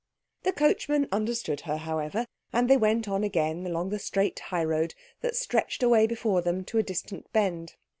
The 0.41 0.51
coachman 0.51 1.07
understood 1.11 1.61
her, 1.69 1.77
however, 1.77 2.25
and 2.51 2.67
they 2.67 2.75
went 2.75 3.07
on 3.07 3.23
again 3.23 3.67
along 3.67 3.89
the 3.91 3.99
straight 3.99 4.39
high 4.39 4.63
road, 4.63 4.95
that 5.21 5.35
stretched 5.35 5.83
away 5.83 6.07
before 6.07 6.41
them 6.41 6.63
to 6.63 6.79
a 6.79 6.83
distant 6.83 7.31
bend. 7.33 7.75